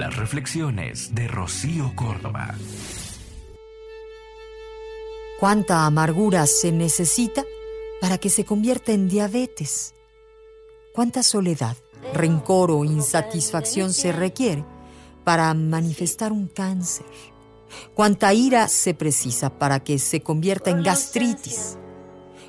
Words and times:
Las 0.00 0.16
reflexiones 0.16 1.14
de 1.14 1.28
Rocío 1.28 1.92
Córdoba. 1.94 2.54
¿Cuánta 5.38 5.84
amargura 5.84 6.46
se 6.46 6.72
necesita 6.72 7.44
para 8.00 8.16
que 8.16 8.30
se 8.30 8.46
convierta 8.46 8.92
en 8.92 9.10
diabetes? 9.10 9.94
¿Cuánta 10.94 11.22
soledad, 11.22 11.76
rencor 12.14 12.70
o 12.70 12.82
insatisfacción 12.86 13.92
se 13.92 14.10
requiere 14.10 14.64
para 15.22 15.52
manifestar 15.52 16.32
un 16.32 16.48
cáncer? 16.48 17.04
¿Cuánta 17.92 18.32
ira 18.32 18.68
se 18.68 18.94
precisa 18.94 19.58
para 19.58 19.80
que 19.80 19.98
se 19.98 20.22
convierta 20.22 20.70
en 20.70 20.82
gastritis? 20.82 21.76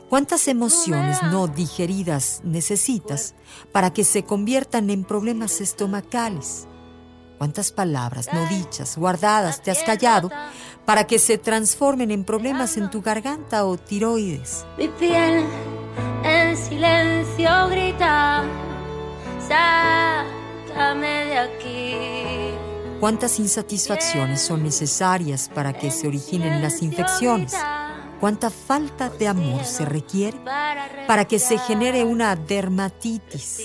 ¿Cuántas 0.07 0.47
emociones 0.47 1.21
no 1.23 1.49
digeridas 1.49 2.39
necesitas 2.45 3.35
para 3.73 3.91
que 3.91 4.05
se 4.05 4.23
conviertan 4.23 4.89
en 4.89 5.03
problemas 5.03 5.59
estomacales? 5.59 6.69
¿Cuántas 7.41 7.71
palabras 7.71 8.27
no 8.31 8.45
dichas, 8.45 8.95
guardadas, 8.95 9.63
te 9.63 9.71
has 9.71 9.81
callado 9.81 10.29
para 10.85 11.07
que 11.07 11.17
se 11.17 11.39
transformen 11.39 12.11
en 12.11 12.23
problemas 12.23 12.77
en 12.77 12.91
tu 12.91 13.01
garganta 13.01 13.65
o 13.65 13.77
tiroides? 13.77 14.63
Mi 14.77 14.87
piel 14.89 15.43
en 16.23 16.55
silencio 16.55 17.67
grita, 17.69 18.43
sácame 19.47 21.25
de 21.25 21.39
aquí. 21.39 22.99
¿Cuántas 22.99 23.39
insatisfacciones 23.39 24.39
son 24.39 24.61
necesarias 24.61 25.49
para 25.51 25.73
que 25.73 25.89
se 25.89 26.07
originen 26.07 26.61
las 26.61 26.83
infecciones? 26.83 27.55
¿Cuánta 28.19 28.51
falta 28.51 29.09
de 29.09 29.27
amor 29.27 29.65
se 29.65 29.83
requiere 29.83 30.37
para 31.07 31.25
que 31.25 31.39
se 31.39 31.57
genere 31.57 32.03
una 32.03 32.35
dermatitis? 32.35 33.59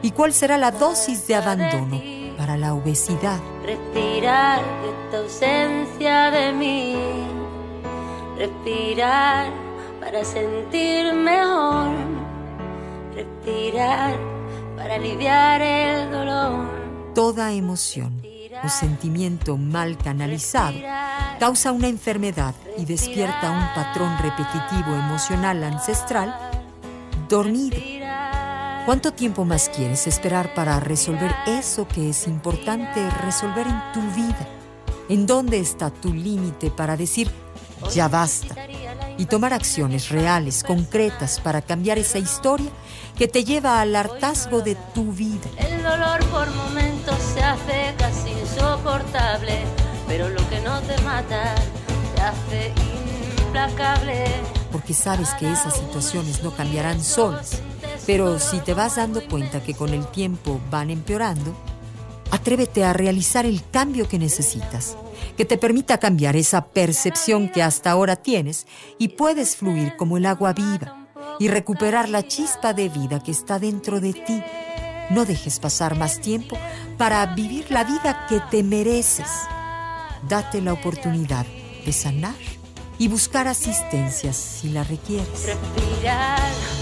¿Y 0.00 0.12
cuál 0.12 0.32
será 0.32 0.56
la 0.56 0.70
dosis 0.70 1.26
de 1.26 1.34
abandono 1.34 2.11
para 2.36 2.56
la 2.56 2.74
obesidad? 2.74 3.40
Respirar 3.64 4.60
esta 4.60 5.18
ausencia 5.18 6.30
de 6.30 6.52
mí. 6.52 6.96
Respirar 8.36 9.50
para 10.00 10.24
sentir 10.24 11.12
mejor. 11.14 11.94
Respirar 13.14 14.16
para 14.76 14.94
aliviar 14.94 15.60
el 15.62 16.10
dolor. 16.10 16.66
Toda 17.14 17.52
emoción 17.52 18.22
o 18.64 18.68
sentimiento 18.68 19.56
mal 19.56 19.96
canalizado 19.98 20.78
causa 21.38 21.72
una 21.72 21.88
enfermedad 21.88 22.54
y 22.78 22.84
despierta 22.84 23.50
un 23.50 23.74
patrón 23.74 24.16
repetitivo 24.18 24.94
emocional 24.94 25.64
ancestral 25.64 26.34
dormido. 27.28 28.01
¿Cuánto 28.84 29.12
tiempo 29.12 29.44
más 29.44 29.68
quieres 29.68 30.08
esperar 30.08 30.54
para 30.54 30.80
resolver 30.80 31.32
eso 31.46 31.86
que 31.86 32.10
es 32.10 32.26
importante 32.26 33.08
resolver 33.24 33.64
en 33.68 33.80
tu 33.92 34.00
vida? 34.16 34.48
¿En 35.08 35.24
dónde 35.24 35.60
está 35.60 35.90
tu 35.90 36.12
límite 36.12 36.72
para 36.72 36.96
decir 36.96 37.30
ya 37.94 38.08
basta? 38.08 38.56
Y 39.18 39.26
tomar 39.26 39.54
acciones 39.54 40.08
reales, 40.08 40.64
concretas, 40.64 41.38
para 41.38 41.62
cambiar 41.62 41.98
esa 41.98 42.18
historia 42.18 42.70
que 43.16 43.28
te 43.28 43.44
lleva 43.44 43.80
al 43.80 43.94
hartazgo 43.94 44.62
de 44.62 44.74
tu 44.94 45.12
vida. 45.12 45.48
El 45.58 45.80
dolor 45.80 46.18
por 46.26 46.50
momentos 46.50 47.16
se 47.34 47.40
hace 47.40 47.94
casi 47.96 48.30
insoportable, 48.30 49.60
pero 50.08 50.28
lo 50.28 50.48
que 50.48 50.60
no 50.60 50.80
te 50.80 51.00
mata 51.02 51.54
se 52.16 52.20
hace 52.20 52.72
implacable. 53.44 54.24
Porque 54.72 54.92
sabes 54.92 55.28
que 55.38 55.52
esas 55.52 55.76
situaciones 55.76 56.42
no 56.42 56.50
cambiarán 56.50 57.04
solas. 57.04 57.62
Pero 58.06 58.38
si 58.38 58.58
te 58.60 58.74
vas 58.74 58.96
dando 58.96 59.26
cuenta 59.28 59.62
que 59.62 59.74
con 59.74 59.90
el 59.90 60.06
tiempo 60.06 60.60
van 60.70 60.90
empeorando, 60.90 61.54
atrévete 62.30 62.84
a 62.84 62.92
realizar 62.92 63.46
el 63.46 63.62
cambio 63.70 64.08
que 64.08 64.18
necesitas, 64.18 64.96
que 65.36 65.44
te 65.44 65.58
permita 65.58 65.98
cambiar 65.98 66.34
esa 66.34 66.66
percepción 66.66 67.48
que 67.48 67.62
hasta 67.62 67.90
ahora 67.90 68.16
tienes 68.16 68.66
y 68.98 69.08
puedes 69.08 69.56
fluir 69.56 69.96
como 69.96 70.16
el 70.16 70.26
agua 70.26 70.52
viva 70.52 71.06
y 71.38 71.48
recuperar 71.48 72.08
la 72.08 72.26
chispa 72.26 72.72
de 72.72 72.88
vida 72.88 73.22
que 73.22 73.30
está 73.30 73.58
dentro 73.58 74.00
de 74.00 74.14
ti. 74.14 74.42
No 75.10 75.24
dejes 75.24 75.60
pasar 75.60 75.98
más 75.98 76.20
tiempo 76.20 76.56
para 76.96 77.26
vivir 77.34 77.70
la 77.70 77.84
vida 77.84 78.26
que 78.28 78.40
te 78.50 78.62
mereces. 78.62 79.30
Date 80.28 80.60
la 80.60 80.72
oportunidad 80.72 81.46
de 81.84 81.92
sanar 81.92 82.34
y 82.98 83.08
buscar 83.08 83.48
asistencia 83.48 84.32
si 84.32 84.70
la 84.70 84.84
requieres. 84.84 85.46
Respirar 85.46 86.81